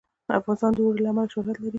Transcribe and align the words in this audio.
افغانستان 0.39 0.71
د 0.73 0.79
اوړي 0.83 1.01
له 1.03 1.09
امله 1.11 1.31
شهرت 1.33 1.57
لري. 1.59 1.69